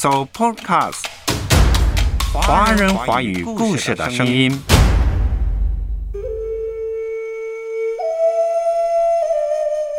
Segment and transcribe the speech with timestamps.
[0.00, 1.04] So Podcast，
[2.32, 4.50] 华人华语故事的声音。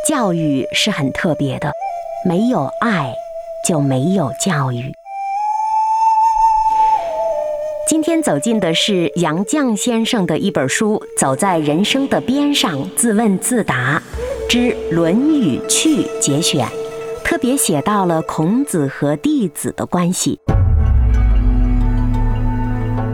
[0.08, 1.72] 教育是很特别的，
[2.28, 3.14] 没有爱
[3.68, 4.92] 就没有教育。
[7.88, 14.02] 今天走进的是杨绛先生的一本书《走在人生的边上，自问自答
[14.50, 14.58] 之
[14.90, 16.68] 《论语趣》节选，
[17.32, 20.38] 特别写到了孔子和弟子的关系。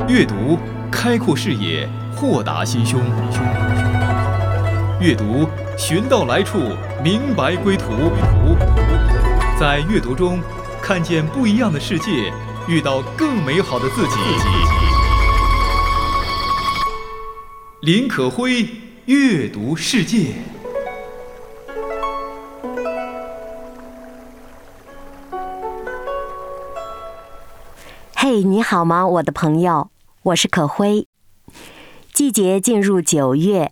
[0.08, 0.58] 阅读
[0.92, 3.00] 开阔视野，豁达心胸；
[5.00, 6.58] 阅读寻到来处，
[7.04, 7.86] 明白归途。
[9.60, 10.40] 在阅读中
[10.82, 12.34] 看见不一样的世界。
[12.68, 14.16] 遇到更美好的自己。
[17.82, 18.68] 林可辉
[19.06, 20.34] 阅读世界。
[28.30, 29.90] 嘿，你好吗，我的朋友？
[30.22, 31.08] 我是可辉。
[32.12, 33.72] 季节进入九月，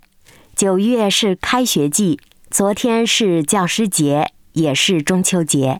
[0.55, 5.79] 九月是开学季，昨天是教师节，也是中秋节。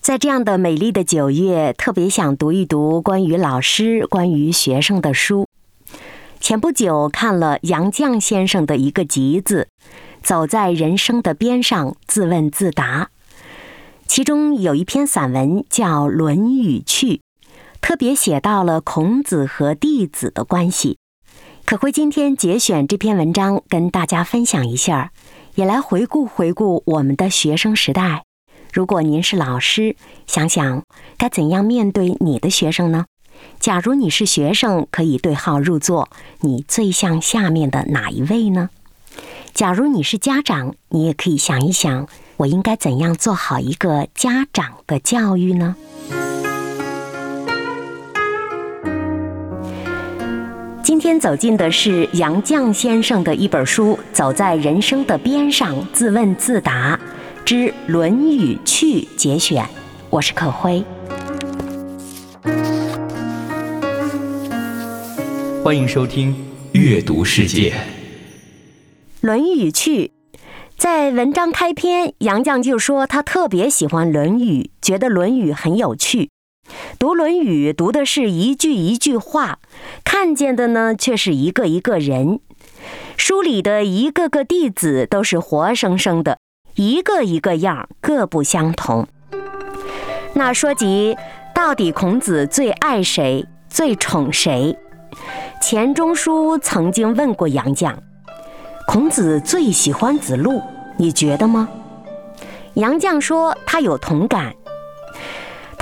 [0.00, 5.48] 在这样的美丽的九月，特别想读一读关于老师、关于学生的书。
[6.38, 9.66] 前不久看了杨绛先生的一个集子，
[10.22, 13.10] 《走在人生的边上，自问自答》，
[14.06, 17.16] 其中有一篇散文叫《论语趣》，
[17.80, 20.98] 特别写到了孔子和弟子的关系。
[21.64, 25.12] 可会今天节选这篇文章，跟大家分享一下，
[25.54, 28.24] 也来回顾回顾我们的学生时代。
[28.72, 30.82] 如果您是老师，想想
[31.16, 33.06] 该怎样面对你的学生呢？
[33.60, 36.08] 假如你是学生，可以对号入座，
[36.40, 38.70] 你最像下面的哪一位呢？
[39.52, 45.76] 假如你是家长，你也可以想一想，我应该怎样做好一个家长的教育呢？
[50.88, 56.98] 今天走进的是杨绛先生的一本书《走在人生的边上，自问自答》。
[57.44, 57.54] 之
[57.88, 59.68] 《论语趣》节选，
[60.08, 60.82] 我是可辉。
[65.62, 66.34] 欢迎收听
[66.72, 67.70] 《阅读世界》。
[69.20, 70.06] 《论语趣》
[70.78, 76.30] 在文章开篇，杨绛就说他特别喜欢《论语》，觉得《论语》很有趣。
[76.98, 79.58] 读《论语》，读的是一句一句话，
[80.04, 82.40] 看见的呢却是一个一个人。
[83.16, 86.38] 书里的一个个弟子都是活生生的。
[86.76, 89.06] 一个一个样，各不相同。
[90.34, 91.16] 那说及
[91.52, 94.76] 到底，孔子最爱谁，最宠谁？
[95.60, 97.92] 钱钟书曾经问过杨绛
[98.86, 100.62] ：“孔子最喜欢子路，
[100.96, 101.68] 你觉得吗？”
[102.74, 104.54] 杨绛说：“他有同感。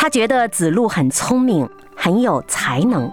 [0.06, 3.10] 他觉得子路很聪明，很有才能，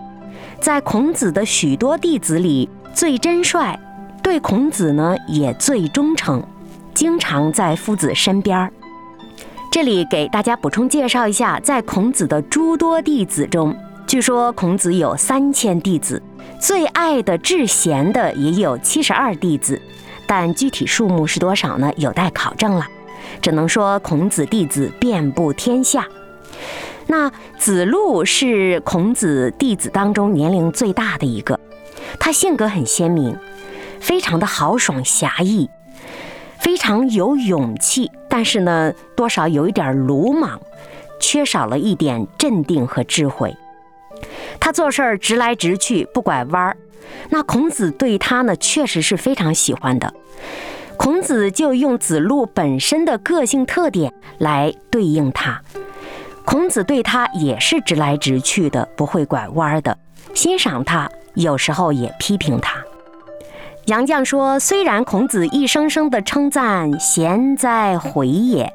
[0.61, 3.75] 在孔子的许多弟子里最真率，
[4.21, 6.43] 对孔子呢也最忠诚。”
[6.93, 8.71] 经常在夫子身边儿。
[9.71, 16.21] 这里给大家补充介绍一下，在孔子的诸多弟子中，据说孔子有三千弟子，
[16.59, 19.81] 最爱的、至贤的也有七十二弟子，
[20.27, 21.91] 但具体数目是多少呢？
[21.97, 22.85] 有待考证了。
[23.41, 26.07] 只能说孔子弟子遍布天下。
[27.07, 31.59] 那子路是孔子弟子当中年龄最大的一个，
[32.19, 33.37] 他性格很鲜明，
[33.99, 35.69] 非常的豪爽侠义。
[36.59, 40.61] 非常有勇气，但是呢，多少有一点鲁莽，
[41.19, 43.53] 缺少了一点镇定和智慧。
[44.61, 46.77] 他做事儿直来直去，不拐弯儿。
[47.29, 50.13] 那孔子对他呢，确实是非常喜欢的。
[50.95, 55.61] 孔子就用子路本身的个性特点来对应他。
[56.45, 59.97] 孔子对他也是直来直去的，不会拐弯的，
[60.33, 62.83] 欣赏他，有时候也批评他。
[63.85, 68.71] 杨绛说：“虽然孔子一声声的称赞贤哉回也，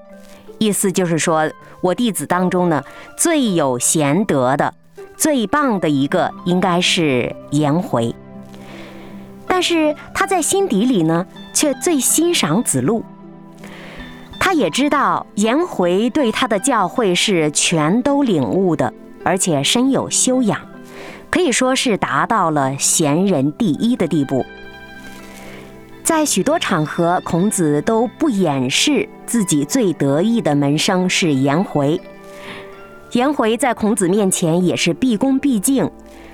[0.59, 1.51] 意思就是说
[1.81, 2.83] 我弟子当中呢
[3.17, 4.75] 最有贤德的、
[5.17, 8.15] 最棒的一个应该是颜回。
[9.47, 13.05] 但是他在心底里呢却最欣赏子路。
[14.51, 18.91] 他也知道颜回对他的教诲是全都领悟的，
[19.23, 20.59] 而且深有修养，
[21.29, 24.47] 可以说是达到了贤人第一的地步。”
[26.03, 32.01] 在许多场合，孔子都不掩饰自己最得意的门生是颜回。
[33.13, 35.91] 颜回在孔子面前也是毕恭毕敬，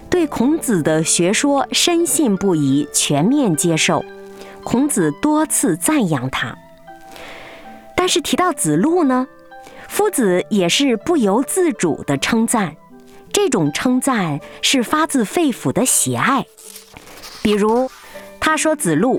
[0.09, 4.05] 对孔子的学说深信不疑，全面接受。
[4.63, 6.57] 孔子多次赞扬他。
[8.05, 9.27] 但是提到子路呢，
[9.89, 12.77] 夫子也是不由自主的称赞，
[13.33, 16.45] 这种称赞是发自肺腑的喜爱。
[17.43, 17.91] 比如，
[18.39, 19.19] 他说子路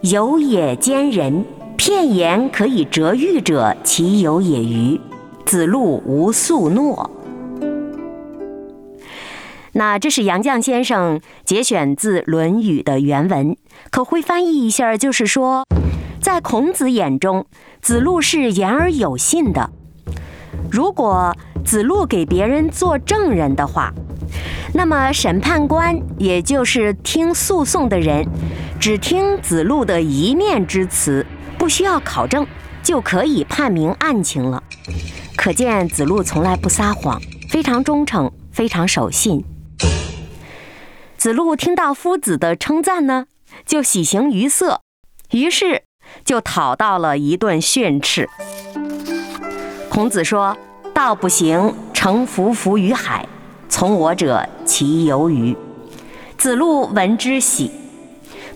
[0.00, 1.44] 有也兼人，
[1.76, 5.00] 片言可以折喻者，其有也于？
[5.46, 7.08] 子路无素诺。
[9.74, 13.56] 那这是杨绛先生节选自《论语》的原文，
[13.92, 15.64] 可会翻译一下，就是说，
[16.20, 17.46] 在孔子眼中，
[17.84, 19.70] 子路是言而有信的。
[20.70, 21.36] 如果
[21.66, 23.92] 子路给别人做证人的话，
[24.72, 28.26] 那么审判官，也就是听诉讼的人，
[28.80, 31.26] 只听子路的一面之词，
[31.58, 32.46] 不需要考证，
[32.82, 34.62] 就可以判明案情了。
[35.36, 37.20] 可见子路从来不撒谎，
[37.50, 39.44] 非常忠诚，非常守信。
[41.18, 43.26] 子路听到夫子的称赞呢，
[43.66, 44.80] 就喜形于色，
[45.32, 45.82] 于是
[46.24, 48.28] 就讨到了一顿训斥。
[49.88, 50.56] 孔子说
[50.92, 53.26] ：“道不行，乘浮浮于海，
[53.68, 55.56] 从我者其有与？”
[56.36, 57.70] 子路闻之喜。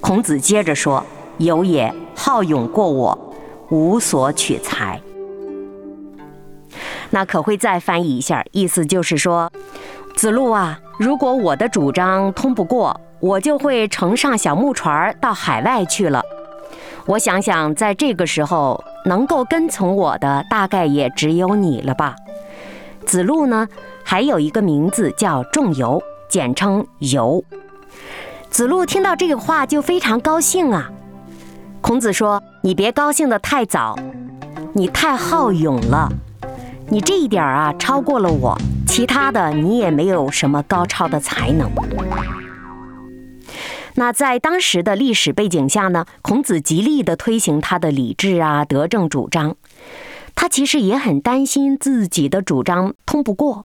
[0.01, 1.05] 孔子接着说
[1.39, 3.35] ：“有也，好勇过我，
[3.71, 5.01] 无所取材。”
[7.11, 9.51] 那可会再翻译一下，意思就是说，
[10.17, 10.79] 子路啊。
[10.99, 16.21] 如果我的主张通不过，我就会乘上小木船到海外去了。
[17.09, 22.15] 我想想，在这个时候能够跟从我的，大概也只有你了吧。
[23.07, 23.67] 子路呢，
[24.05, 27.43] 还有一个名字叫仲由，简称由。
[28.51, 30.91] 子路听到这个话就非常高兴啊。
[31.81, 33.99] 孔子说：“你别高兴得太早，
[34.75, 36.13] 你太好勇了。
[36.91, 38.55] 你这一点啊，超过了我。”
[38.87, 41.71] 其他的你也没有什么高超的才能。
[43.99, 49.57] 那在当时的历史背景下呢，孔子极力的推行他的理智啊、德政主张。
[50.37, 53.65] 他其实也很担心自己的主张通不过，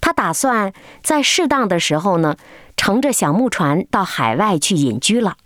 [0.00, 0.72] 他打算
[1.04, 2.36] 在适当的时候呢，
[2.76, 5.36] 乘着小木船到海外去隐居了。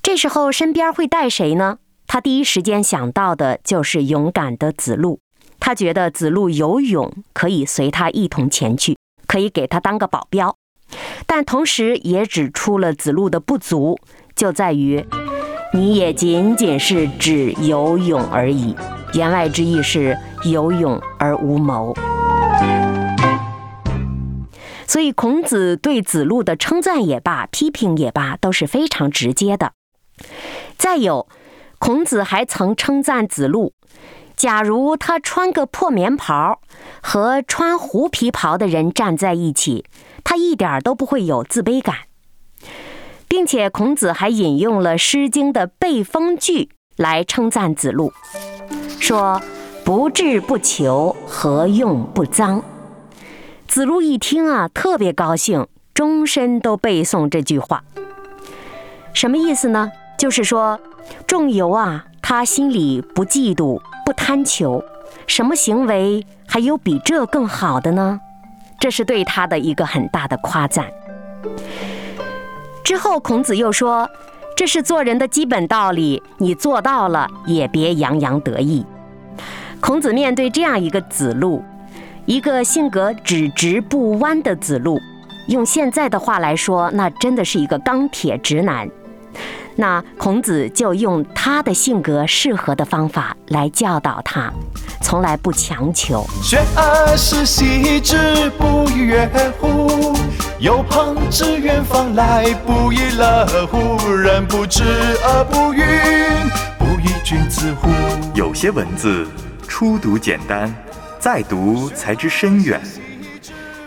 [0.00, 1.78] 这时候身边会带谁呢？
[2.06, 5.18] 他第一时间想到的就是勇敢的子路。
[5.58, 8.96] 他觉得子路有勇，可以随他一同前去，
[9.26, 10.54] 可以给他当个保镖，
[11.26, 13.98] 但同时也指出了子路的不足，
[14.34, 15.04] 就在于
[15.72, 18.76] 你也仅仅是只有勇而已。
[19.12, 21.94] 言外之意是有勇而无谋。
[24.86, 29.72] 所以孔子对子路的称赞也罢，批评也罢，都是非常直接的。
[30.78, 31.26] 再有，
[31.78, 33.72] 孔子还曾称赞子路。
[34.36, 36.60] 假如他穿个破棉袍，
[37.02, 39.84] 和穿狐皮袍的人站在一起，
[40.28, 41.94] 他一点都不会有自卑感，
[43.28, 48.12] 并且孔子还引用了《诗经》的背风句来称赞子路，
[48.98, 49.40] 说
[49.86, 52.60] ：“不志不求，何用不臧？”
[53.68, 57.84] 子路一听啊，特别高兴，终身都背诵这句话。
[59.14, 59.92] 什么意思呢？
[60.18, 60.80] 就是说，
[61.28, 63.80] 仲由啊，他心里不嫉妒。
[64.04, 64.82] 不贪求，
[65.28, 68.20] 什么行为还有比这更好的呢？
[68.78, 70.86] 这是对他的一个很大的夸赞。
[72.84, 74.08] 之后，孔子又说
[74.56, 78.84] ：“这是做人的基本道理，你做到了也别洋洋得意。”
[79.80, 81.62] 孔子面对这样一个子路，
[82.24, 84.98] 一个性格只直不弯的子路，
[85.48, 88.88] 用现在的话来说，那真的是一个钢铁直男。
[89.78, 94.50] 那孔子就用他的性格适合的方法来教导他，
[95.02, 96.26] 从来不强求。
[96.42, 98.16] 学而时习之，
[98.58, 100.16] 不亦说乎？
[100.58, 104.10] 有朋自远方来，不亦乐乎？
[104.10, 104.82] 人不知
[105.22, 107.90] 而不愠，不亦君子乎？
[108.34, 109.28] 有些文字
[109.68, 110.74] 初读简单，
[111.20, 112.80] 再读才知深远。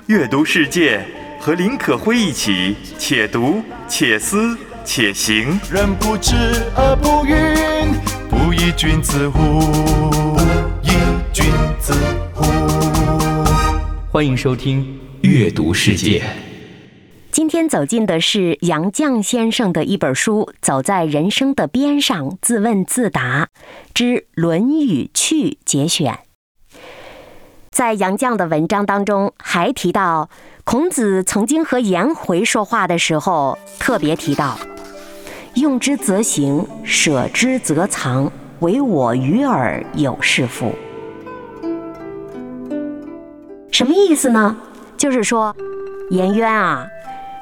[0.06, 1.04] 阅读世界，
[1.40, 4.56] 和林可辉一起，且读且思。
[4.92, 5.60] 且行。
[5.72, 6.34] 人不知
[6.76, 7.94] 而不愠，
[8.28, 9.38] 不亦君子乎？
[10.34, 10.42] 不
[10.82, 10.90] 亦
[11.32, 11.46] 君
[11.80, 11.94] 子
[12.34, 12.44] 乎？
[14.12, 14.84] 欢迎收听
[15.22, 16.20] 《阅读世界》。
[17.32, 23.50] 今天走进的是杨绛先生的一本书《走在人生的边上，自问自答
[23.94, 26.22] 之论语趣》节选。
[27.70, 30.32] 在杨绛的文章当中，还提到
[30.64, 34.58] 孔子曾经和颜回说话的时候，特别提到。
[35.60, 40.74] 用之则行，舍之则藏，唯我与尔有是夫。
[43.72, 44.56] 什么意思呢？
[44.98, 45.54] 就是说，
[46.12, 46.88] 颜渊啊，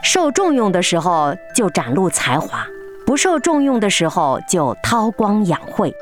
[0.04, 2.66] 受重用的时候就展露才华，
[3.06, 5.94] 不受重用的时候就韬光养晦。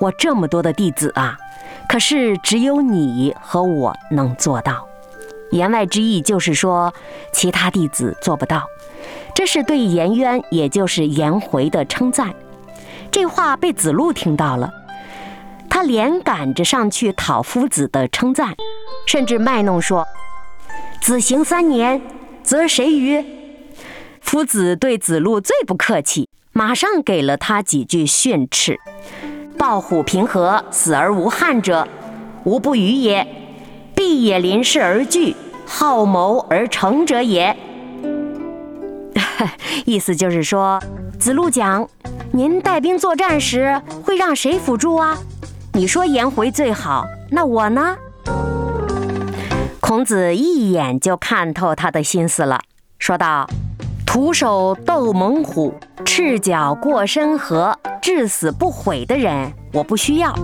[0.00, 1.36] 我这么多的弟子啊，
[1.88, 4.86] 可是只有你和我能做到。
[5.50, 6.92] 言外之意就是说，
[7.32, 8.64] 其他弟子做不到。
[9.38, 12.34] 这是对颜渊，也就是颜回的称赞。
[13.08, 14.68] 这话被子路听到了，
[15.70, 18.56] 他连赶着上去讨夫子的称赞，
[19.06, 20.04] 甚至卖弄说
[21.00, 22.02] ：“子行三年，
[22.42, 23.24] 则谁与？”
[24.20, 28.80] 夫子对子路最不客气，马上给了他几句训斥
[29.56, 31.86] ：“抱虎平和，死而无憾者，
[32.42, 33.24] 无不与也；
[33.94, 37.56] 必也临事而惧，好谋而成者也。”
[39.84, 40.80] 意思就是说，
[41.18, 41.88] 子路讲，
[42.32, 45.16] 您带兵作战时会让谁辅助啊？
[45.72, 47.96] 你说颜回最好，那我呢？
[49.80, 52.60] 孔子一眼就看透他的心思了，
[52.98, 53.48] 说道
[54.04, 60.34] ：“徒手斗猛虎，赤脚过深河，至死不悔的人，我不需要。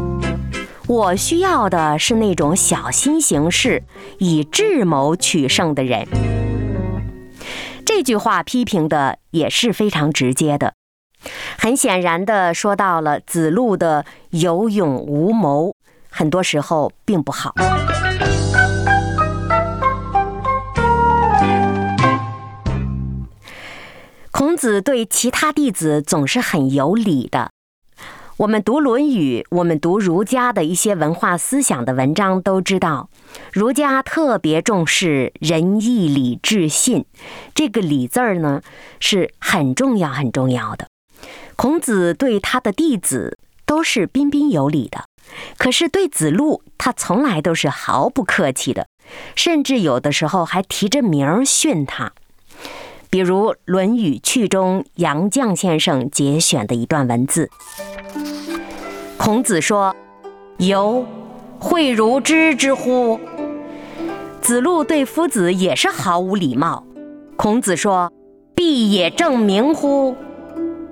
[0.86, 3.82] 我需要的是那种小心行事、
[4.18, 6.06] 以智谋取胜的人。”
[7.96, 10.74] 这句话批评的也是非常直接的，
[11.56, 15.76] 很显然的说到了子路的有勇无谋，
[16.10, 17.54] 很多时候并不好。
[24.32, 27.53] 孔子对其他弟子总是很有理的。
[28.36, 33.08] 我们读《论语》，我们读儒家的一些文化思想的文章，都知道，
[33.52, 37.04] 儒家特别重视仁义礼智信。
[37.54, 38.60] 这个“礼”字儿呢，
[38.98, 40.88] 是很重要、很重要的。
[41.54, 45.04] 孔子对他的弟子都是彬彬有礼的，
[45.56, 48.88] 可是对子路，他从来都是毫不客气的，
[49.36, 52.12] 甚至有的时候还提着名儿训他。
[53.14, 57.48] 比如《论语趣》中杨绛先生节选的一段文字。
[59.16, 59.94] 孔子说
[60.58, 61.06] ：“由，
[61.60, 63.20] 诲如知之乎？”
[64.42, 66.84] 子路对夫子也是毫无礼貌。
[67.36, 68.12] 孔子说
[68.52, 70.16] ：“必也正名乎？”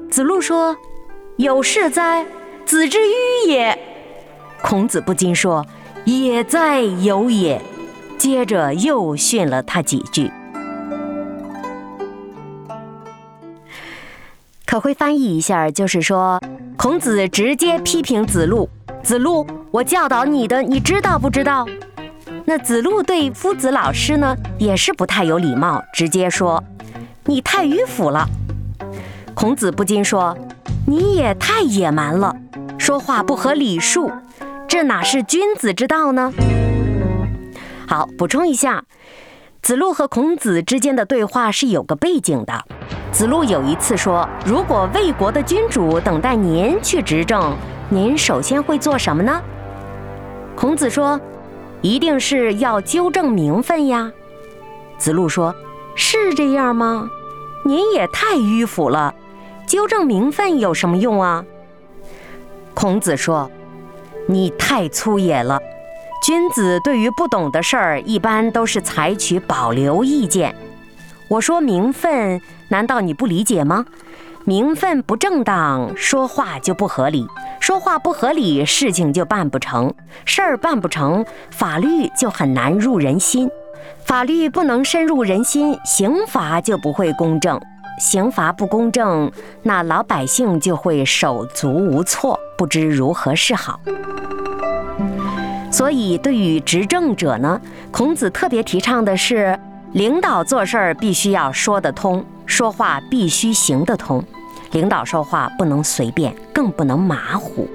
[0.08, 0.76] 子路说
[1.38, 2.24] ：“有事哉？
[2.64, 3.76] 子之迂也。”
[4.62, 5.66] 孔子不禁说
[6.06, 7.60] ：“也哉，有也。”
[8.16, 10.30] 接着又训了他几句。
[14.72, 16.40] 可会翻译一下，就是说。
[16.78, 18.66] 孔子直接批评子路
[19.04, 21.66] ：“子路，我教导你的，你知道不知道？”
[22.46, 26.64] 那子路对夫子老师呢，也是不太有礼貌，直接说
[27.26, 28.26] ：“你太迂腐了。”
[29.36, 30.34] 孔子不禁说
[30.88, 32.34] ：“你也太野蛮了，
[32.78, 34.10] 说话不合礼数，
[34.66, 36.32] 这哪是君子之道呢？”
[37.86, 38.82] 好，补充一下，
[39.62, 42.64] 子路和孔子之间的对话是有个背景的。
[43.12, 47.57] 子路有一次说：“如果魏国的君主等待您去执政，
[47.88, 49.40] 您首先会做什么呢？”
[50.57, 51.21] 孔子说
[51.81, 54.11] ：“一定是要纠正名分呀。”
[54.99, 55.54] 子路说
[55.95, 57.09] ：“是这样吗？
[57.64, 59.14] 您也太迂腐了，
[59.64, 61.45] 纠正名分有什么用啊？”
[62.75, 63.49] 孔子说
[64.26, 65.61] ：“你太粗野了。
[66.22, 70.54] 君子对于不懂的事儿，一般都是采取保留意见。
[71.26, 73.84] 我说名分。”难道你不理解吗？
[74.44, 77.26] 名分不正当，说话就不合理；
[77.60, 79.92] 说话不合理，事情就办不成。
[80.24, 83.50] 事儿办不成，法律就很难入人心。
[84.06, 87.60] 法律不能深入人心，刑罚就不会公正。
[87.98, 89.30] 刑罚不公正，
[89.62, 93.80] 那老百姓就会手足无措，不知如何是好。
[95.72, 97.60] 所以，对于执政者呢，
[97.90, 99.58] 孔子特别提倡的是，
[99.94, 102.24] 领导做事儿必须要说得通。
[102.44, 104.22] 说话必须行得通，
[104.72, 107.66] 领导说话不能随便，更不能马虎。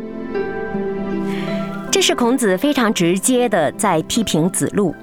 [1.90, 4.94] 这是孔子非常直接的在批评子路。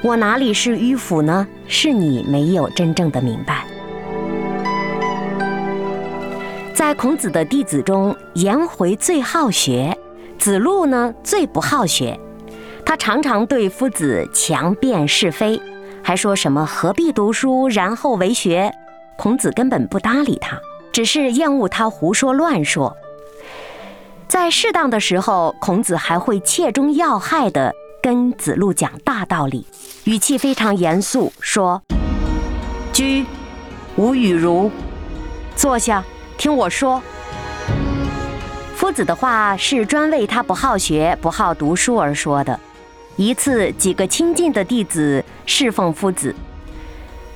[0.00, 1.44] 我哪里是迂腐呢？
[1.66, 3.66] 是你没有真正的明白。
[6.72, 9.96] 在孔子的弟子中，颜回最好学，
[10.44, 12.20] 子路呢最不好学。
[12.84, 15.58] 他常常对夫子强辩是非，
[16.02, 18.70] 还说什么何必读书，然后为学。
[19.16, 20.60] 孔子根本不搭理他，
[20.92, 22.94] 只是厌恶他胡说乱说。
[24.28, 27.72] 在适当的时候，孔子还会切中要害的
[28.02, 29.66] 跟子路讲大道理，
[30.04, 31.80] 语气非常严肃，说
[32.92, 33.24] ：“居，
[33.96, 34.70] 吾与如，
[35.56, 36.04] 坐下，
[36.36, 37.02] 听我说。”
[38.84, 42.60] 夫子的话是专为他不好学、不好读书而说的。
[43.16, 46.34] 一次，几个亲近的弟子侍奉夫子。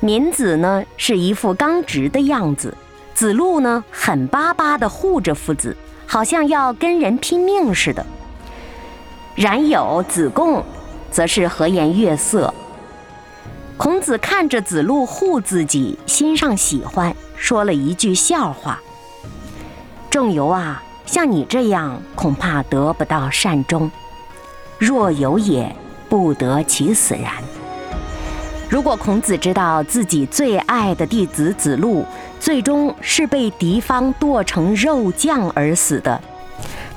[0.00, 2.76] 闵子呢是一副刚直的样子，
[3.14, 5.74] 子路呢狠巴巴地护着夫子，
[6.06, 8.04] 好像要跟人拼命似的。
[9.34, 10.62] 然有子贡，
[11.10, 12.52] 则是和颜悦色。
[13.78, 18.78] 孔子看着子路护自己，心上喜欢，说了一句笑话
[20.10, 23.90] ：“仲由啊，像你这样，恐怕得不到善终。
[24.76, 25.74] 若有也，
[26.06, 27.32] 不得其死然。”
[28.68, 32.04] 如果孔子知道自己最爱的弟子子路
[32.38, 36.20] 最终是被敌方剁成肉酱而死的，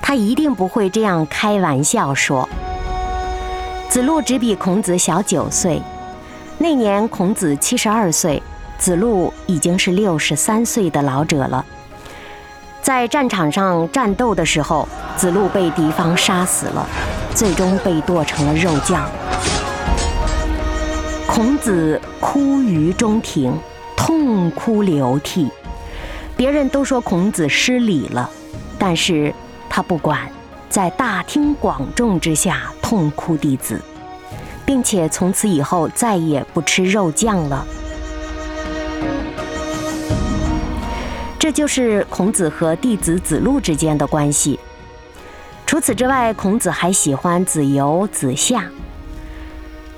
[0.01, 2.47] 他一定不会这样开玩笑说。
[3.87, 5.81] 子路只比孔子小九岁，
[6.57, 8.43] 那年孔子七十二岁，
[8.77, 11.65] 子路已经是六十三岁的老者了。
[12.81, 16.87] 在战场上战斗的时候，子路被敌方杀死了，
[17.35, 19.07] 最终被剁成了肉酱。
[21.27, 23.53] 孔子哭于中庭，
[23.95, 25.49] 痛哭流涕。
[26.35, 28.27] 别人都说孔子失礼了，
[28.79, 29.31] 但是
[29.69, 30.19] 他不管，
[30.67, 33.79] 在大庭广众之下痛哭弟子，
[34.65, 37.63] 并且从此以后再也不吃肉酱了。
[41.41, 44.59] 这就是孔子和弟子子路之间的关系。
[45.65, 48.69] 除此之外，孔子还喜欢子游、子夏。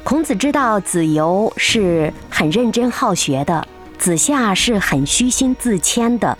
[0.05, 3.67] 孔子知道子游是很认真好学的，
[3.99, 6.37] 子夏是很虚心自谦的。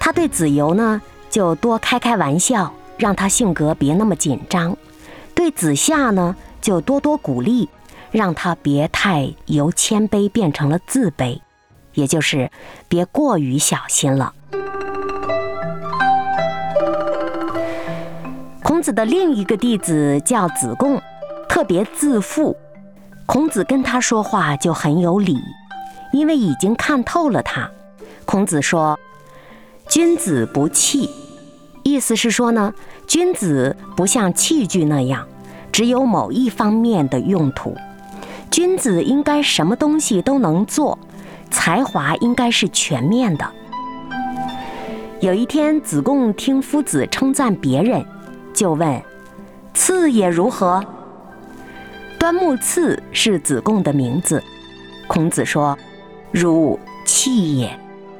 [0.00, 1.00] 他对子游呢，
[1.30, 4.72] 就多开开玩笑，让他性格别那么紧张；
[5.36, 7.68] 对子夏呢，就多多鼓励，
[8.10, 11.38] 让他别太由谦卑变成了自卑，
[12.00, 12.50] 也就是
[12.88, 14.32] 别过于小心了。
[18.64, 21.00] 孔子的另一个弟子叫子贡。
[21.48, 22.56] 特别自负，
[23.26, 25.36] 孔子跟他说话就很有理，
[26.12, 27.68] 因为已经看透了他。
[28.24, 28.98] 孔子说
[29.90, 31.10] ：“君子不器。”
[31.82, 32.72] 意思是说呢，
[33.08, 35.26] 君子不像器具那样，
[35.72, 37.76] 只有某一方面的用途。
[38.48, 40.96] 君子应该什么东西都能做，
[41.50, 43.50] 才华应该是全面的。
[45.20, 48.04] 有一天，子贡听夫子称赞别人，
[48.54, 49.02] 就问
[49.74, 50.82] ：“次也如何？”
[52.18, 54.42] 端木赐是子贡的名字，
[55.06, 55.76] 孔子说
[56.32, 57.78] ：“汝器也，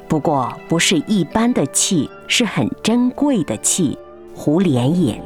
[0.08, 3.96] 不过不是一般的器，是很珍贵的器，
[4.34, 5.22] 胡连也。”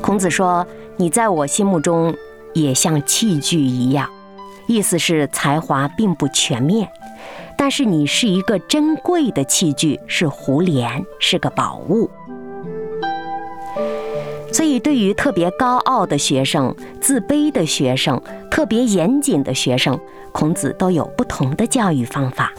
[0.00, 2.14] 孔子说：“你在我心目中
[2.54, 4.08] 也像器具一样，
[4.70, 6.88] 意思是才华并不全面，
[7.56, 12.08] 但是你是一个珍贵的器具，是胡连，是个宝物。”
[14.52, 19.98] 所以，对于特别高傲的学生、自卑的学生、特别严谨的学生，
[20.30, 22.52] 孔子都有不同的教育方法。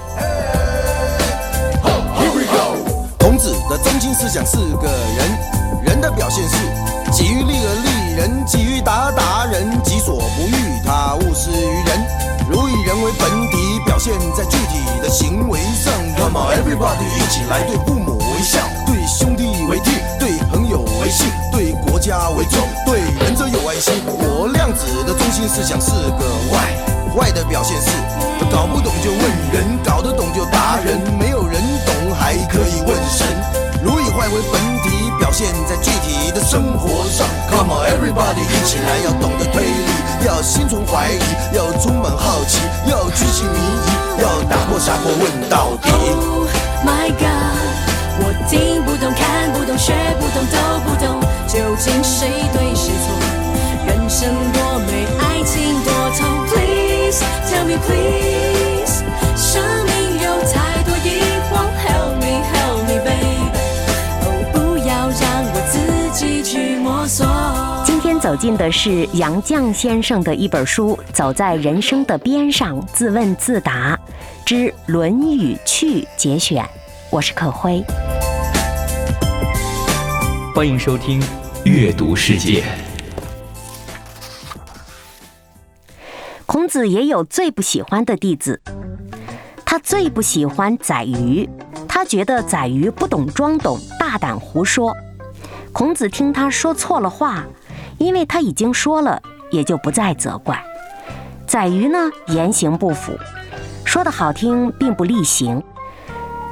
[3.17, 5.29] 孔子的中心思想是个人，
[5.85, 6.57] 人的表现是
[7.09, 10.70] 己欲立而立人，己欲达达人，己所不欲，
[11.41, 12.05] 他勿施于人。
[12.49, 15.91] 如以人为本体，表现在具体的行为上。
[16.17, 21.99] Come on everybody，一起来对父母微笑，对兄弟为悌，对朋友为信，对国。
[22.01, 23.93] 家为重，对仁者有爱心。
[24.07, 26.73] 我量子的中心思想是个外，
[27.13, 27.89] 外的表现是
[28.49, 29.21] 搞不懂就问
[29.53, 30.97] 人，搞得懂就达人。
[31.19, 33.27] 没有人懂还可以问神。
[33.85, 37.27] 如以坏为本体，表现在具体的生活上。
[37.53, 39.61] Come on everybody，一起来要懂得推，
[40.31, 41.19] 要心存怀疑，
[41.53, 45.91] 要充满好奇，要举起迷疑，要打破砂锅问到底。
[45.91, 46.47] Oh
[46.85, 47.59] my god，
[48.17, 50.55] 我听不懂，看不懂，学不懂，都
[50.87, 51.19] 不懂。
[51.49, 53.11] 究竟谁对谁错？
[53.85, 56.47] 人生多美，爱情多痛。
[56.47, 58.80] Please tell me please，
[68.21, 73.99] 走进的是杨绛先生的一本书《走在人生的边上，自问自答
[74.45, 76.63] 之论语趣》节选。
[77.09, 77.83] 我是可辉，
[80.53, 81.19] 欢迎收听。
[81.65, 82.63] 阅读世界，
[86.45, 88.61] 孔子也有最不喜欢的弟子，
[89.65, 91.49] 他最不喜欢宰予，
[91.87, 94.95] 他觉得宰予不懂装懂，大胆胡说。
[95.73, 97.45] 孔子听他说错了话，
[98.01, 100.61] 因为他已经说了，也就不再责怪。
[101.45, 103.13] 宰予呢，言行不符，
[103.85, 105.61] 说的好听并不力行，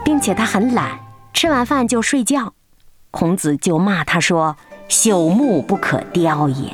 [0.06, 1.00] 并且他很懒，
[1.34, 2.54] 吃完饭就睡觉。
[3.12, 4.56] 孔子就骂他说。
[4.90, 6.74] 朽木不可雕也，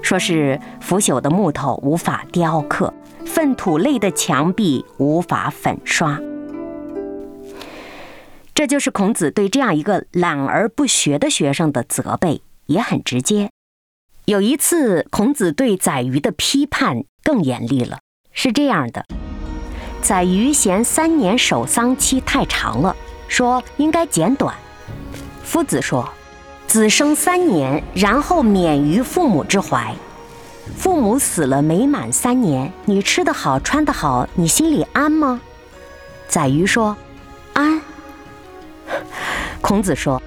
[0.00, 2.94] 说是腐朽的木头无法雕刻，
[3.26, 6.16] 粪土类的墙壁无法粉刷。
[8.54, 13.50] 这就是孔子对这样一个懒而不学的学生的责备，也很直接。
[14.28, 19.06] 有一次，孔子对宰予的批判更严厉了，是这样的：
[20.02, 22.94] 宰予嫌三年守丧期太长了，
[23.26, 24.54] 说应该减短。
[25.42, 26.06] 夫子说
[26.68, 29.94] ：“子生三年，然后免于父母之怀。
[30.76, 35.40] 父母死了没满三年，你吃得好，穿得好，你心里安吗？”
[36.28, 36.94] 宰予说
[37.54, 37.80] ：“安。
[39.62, 40.22] ”孔子说：“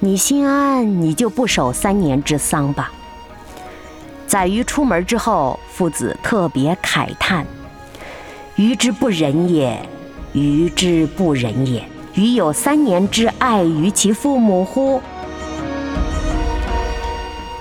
[0.00, 2.92] 你心安，你就不守三年之丧吧。”
[4.34, 7.46] 宰予出门之后，父子特别慨叹
[8.58, 9.80] ：“予之不仁也，
[10.32, 11.88] 予之不仁也。
[12.14, 15.00] 鱼有三年之爱于其父母乎？”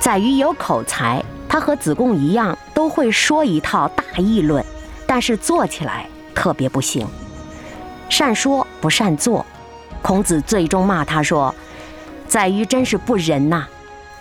[0.01, 4.65] 宰予有口才，他和子贡一样，都会说一套大议论，
[5.05, 7.05] 但是做起来特别不行，
[8.09, 9.45] 善说不善做。
[10.01, 11.53] 孔子最终骂他说
[12.27, 13.67] ：“宰予真是不仁呐！”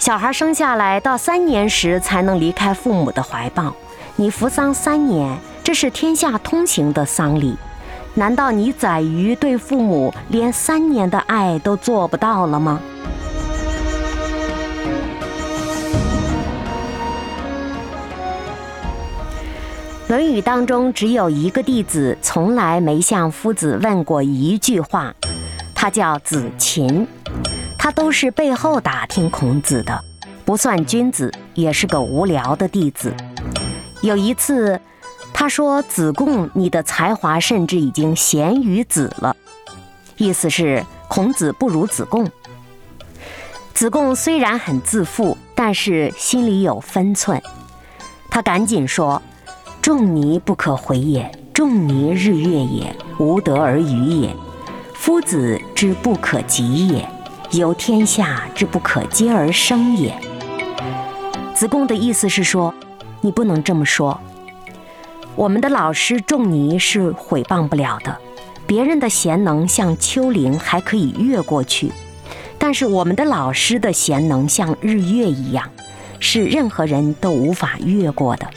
[0.03, 3.73] 小孩生下来到三年时才能离开父母的怀抱，
[4.17, 7.57] 你服丧三年，这是天下通行的丧礼。
[8.15, 12.81] 难道你宰予对父母连三年的爱都做不到了吗？
[20.09, 25.15] 《论语》当中只有一个弟子从来没向夫子问过一句话，
[25.73, 27.07] 他叫子禽。
[27.83, 30.05] 他都是背后打听孔子的，
[30.45, 33.13] 不算君子，也是个无聊的弟子。
[34.03, 34.81] 有一次，
[35.35, 39.37] 他说：“子贡，你的才华甚至已经贤于子了。”
[40.17, 42.31] 意思是孔子不如子贡。
[43.75, 47.43] 子贡虽然很自负，但是心里有分寸。
[48.31, 49.21] 他赶紧说
[49.83, 54.37] ：“仲尼不可回也，仲尼日月也，无德而语也。
[54.95, 57.05] 夫子之不可及也。”
[57.53, 60.15] 由天下之不可接而生也。
[61.55, 62.75] 子贡的意思是说，
[63.21, 64.19] 你不能这么说。
[65.37, 68.17] 我们的老师仲尼是毁谤不了的，
[68.67, 71.93] 别人的贤能像丘陵还可以越过去，
[72.59, 75.69] 但是我们的老师的贤能像日月一样，
[76.21, 78.49] 是任何人都无法越过的。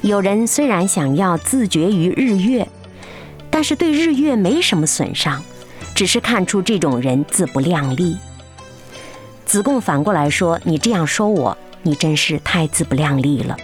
[0.00, 2.66] 有人虽然想要自绝于日月，
[3.50, 5.42] 但是对日月没什么损伤。
[6.00, 8.16] 只是看出这种人自不量力。
[9.44, 13.54] 子贡反过来说：“你这样说我，你真是太自不量力了。”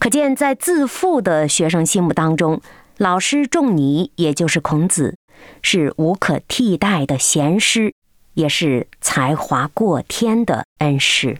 [0.00, 2.60] 可见，在自负的学生心目当中，
[2.98, 5.16] 老师仲尼，也就是孔子，
[5.62, 7.94] 是无可替代的贤师，
[8.34, 11.38] 也是才华过天的恩师。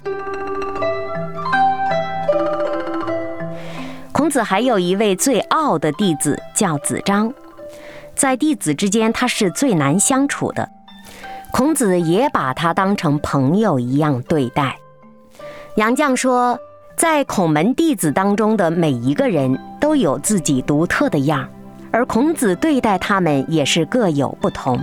[4.23, 7.35] 孔子还有一位最傲的弟子，叫子张。
[8.15, 10.71] 在弟子之间，他是最难相处的。
[11.51, 14.79] 孔子也把他当成朋友一样对待。
[15.75, 16.57] 杨绛说，
[16.97, 21.49] 在孔门弟子当中的每一个人都有自己独特的样儿，
[21.91, 24.79] 而孔子对待他们也是各有不同。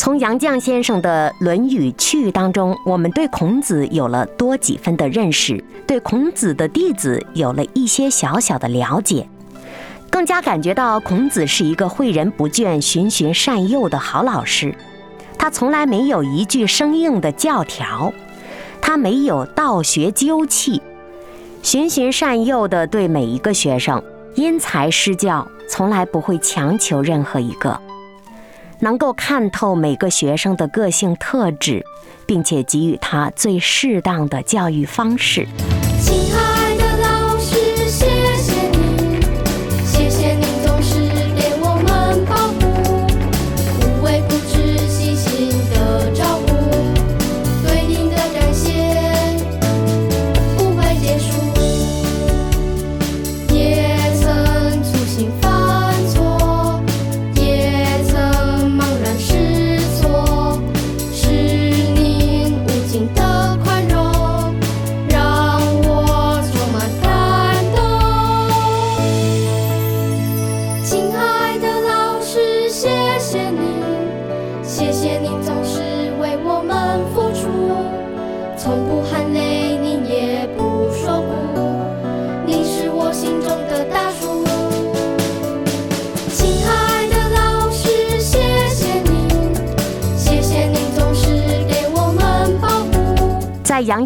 [0.00, 9.28] 从杨绛先生的《论语趣》当中，我们对孔子有了多几分的认识，对孔子的弟子有了一些小小的了解，
[10.08, 14.74] 更加感觉到孔子是一个诲人不倦、循循善诱的好老师。
[15.36, 18.10] 他从来没有一句生硬的教条，
[18.80, 20.80] 他没有道学究气，
[21.62, 24.02] 循循善诱的对每一个学生
[24.34, 27.78] 因材施教，从来不会强求任何一个。
[28.80, 31.84] 能够看透每个学生的个性特质，
[32.26, 35.46] 并且给予他最适当的教育方式。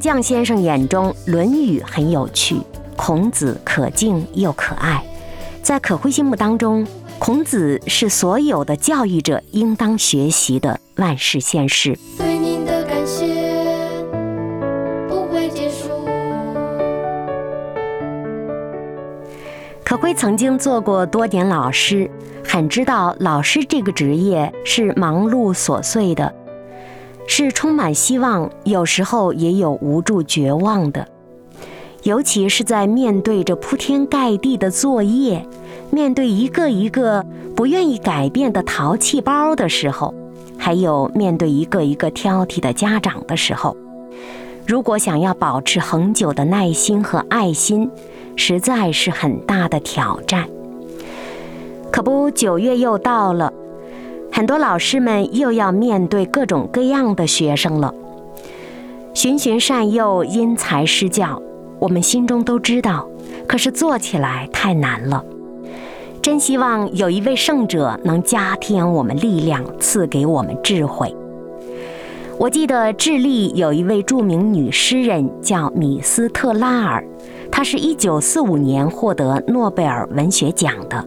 [0.05, 2.59] 向先生眼中，《论语》很有趣，
[2.95, 5.03] 孔子可敬又可爱。
[5.63, 6.87] 在可辉心目当中，
[7.19, 11.99] 孔子是所有的教育者应当学习的万世先师。
[12.19, 13.25] 对您的感谢
[15.09, 15.89] 不会结束。
[19.83, 22.11] 可辉曾经做过多年老师，
[22.47, 26.31] 很知道老师这个职业是忙碌琐碎的，
[27.27, 31.07] 是充满希望，有时候也有无助绝望的。
[32.03, 35.47] 尤其是在面对着铺天盖地的作业，
[35.91, 37.25] 面对一个一个
[37.57, 40.15] 不愿意改变的淘气包的时候，
[40.59, 43.75] 还有面对一个一个挑剔的家长的时候，
[44.67, 47.91] 如果想要保持恒久的耐心和爱心，
[48.37, 50.47] 实在是很大的挑战。
[51.91, 53.51] 可不，九月又到了，
[54.37, 57.95] 很多老师们又要面对各种各样的学生了。
[59.15, 61.41] 循循善诱，因材施教，
[61.79, 63.09] 我们心中都知道，
[63.47, 65.25] 可是做起来太难了。
[66.21, 71.15] 真希望有一位圣者能加添我们力量，赐给我们智慧。
[72.37, 77.07] 我记得智利有一位著名女诗人叫米斯特拉尔。
[77.53, 81.07] 她是一九四五年获得诺贝尔文学奖的，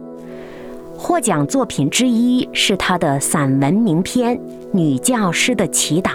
[1.00, 4.36] 获奖作品之一是他的散文名篇
[4.72, 6.10] 《女教师的祈祷》。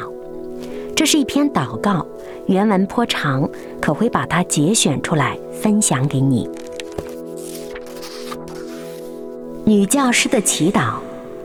[0.93, 2.05] 这是一篇祷告，
[2.47, 6.49] 原文颇长，可会把它节选出来分享给你。
[9.63, 10.95] 女教师的祈祷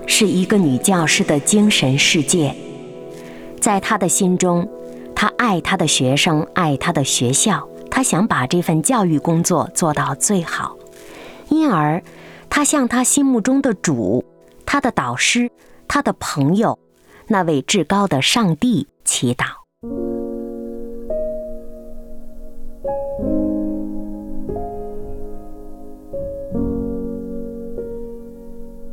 [0.04, 2.52] 是一个女教师的精神世界，
[3.60, 4.68] 在她的心中，
[5.14, 7.68] 她爱她的学生，爱她的学校。
[7.88, 10.76] 他想把这份教育工作做到最好，
[11.48, 12.02] 因而
[12.50, 14.24] 他向他心目中的主、
[14.66, 15.50] 他的导师、
[15.86, 16.78] 他的朋友，
[17.26, 19.44] 那位至高的上帝祈祷。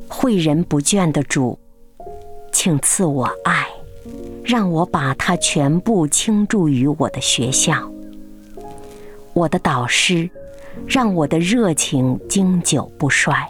[0.07, 1.59] 诲人不倦的主，
[2.51, 3.67] 请赐我爱，
[4.43, 7.91] 让我把它全部倾注于我的学校。
[9.33, 10.29] 我的导师，
[10.88, 13.49] 让我的热情经久不衰，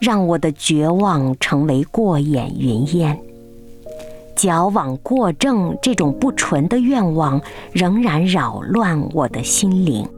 [0.00, 3.18] 让我的绝望成为过眼云烟。
[4.34, 7.40] 矫枉过正这种不纯的愿望
[7.72, 10.08] 仍然扰乱我的心灵。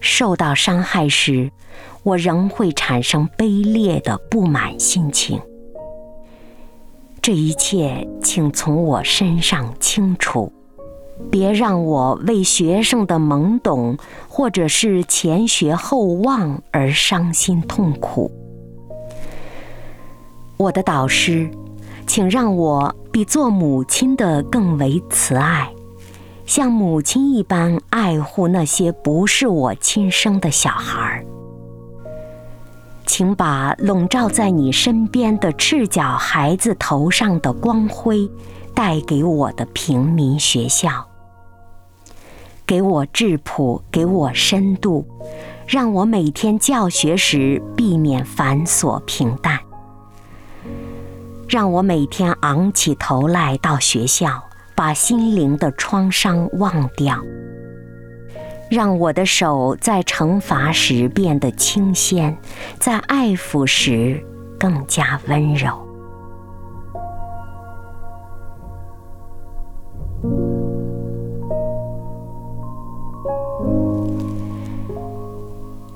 [0.00, 1.50] 受到伤害时，
[2.02, 5.40] 我仍会产生卑劣的不满心情。
[7.22, 10.52] 这一切，请从我身上清除。
[11.30, 13.96] 别让我为学生的懵懂，
[14.28, 18.30] 或者是前学后忘而伤心痛苦。
[20.56, 21.48] 我的导师，
[22.06, 25.70] 请让我比做母亲的更为慈爱，
[26.46, 31.24] 像母亲一般爱护那些不是我亲生的小孩儿。
[33.06, 38.28] 请把笼罩在你身边的赤脚孩子头上的光辉，
[38.78, 41.08] 带给我的平民学校。
[42.64, 45.04] 给我质朴，给我深度，
[45.66, 49.58] 让我每天教学时避免繁琐平淡，
[51.48, 54.44] 让我每天昂起头来到学校，
[54.76, 57.20] 把心灵的创伤忘掉，
[58.70, 62.38] 让我的手在惩罚时变得清鲜，
[62.78, 64.24] 在爱抚时
[64.56, 65.87] 更加温柔。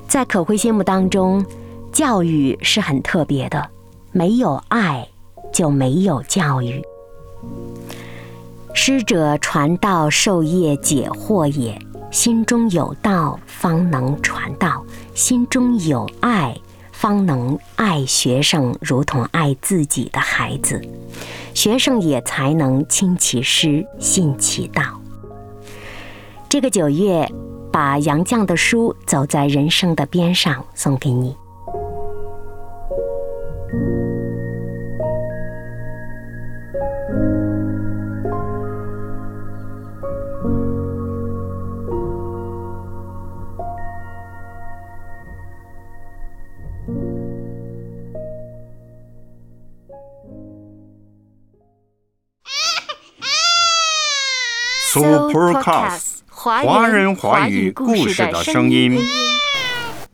[0.09, 1.45] 在可慧心目当中，
[1.91, 3.71] 教育是很特别的，
[4.13, 5.09] 没有爱
[5.53, 6.83] 就没有教育。
[8.75, 11.81] 师者，传道授业解惑也。
[12.11, 16.55] 心中有道，方能传道；心中有爱，
[16.91, 20.79] 方能爱学生，如同爱自己的孩子。
[21.55, 24.83] 学生也才能亲其师，信其道。
[26.49, 27.27] 这个九月。
[27.73, 31.35] 把杨绛的书《走在人生的边上》送给你。
[54.93, 56.19] Supercast。
[56.29, 59.01] 华人华语故事的声音。